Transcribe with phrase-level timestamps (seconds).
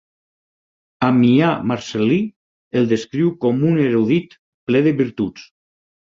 [1.07, 2.17] Ammià Marcel·lí
[2.81, 4.35] el descriu com un erudit
[4.73, 5.47] ple de virtuts.